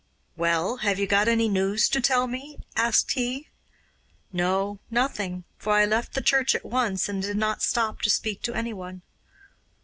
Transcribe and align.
'Well, 0.35 0.77
have 0.77 0.97
you 0.97 1.05
got 1.05 1.27
any 1.27 1.47
news 1.47 1.87
to 1.89 2.01
tell 2.01 2.25
me?' 2.25 2.57
asked 2.75 3.11
he. 3.11 3.49
'No, 4.33 4.79
nothing; 4.89 5.43
for 5.59 5.73
I 5.73 5.85
left 5.85 6.15
the 6.15 6.21
church 6.21 6.55
at 6.55 6.65
once, 6.65 7.07
and 7.07 7.21
did 7.21 7.37
not 7.37 7.61
stop 7.61 8.01
to 8.01 8.09
speak 8.09 8.41
to 8.41 8.55
anyone. 8.55 9.03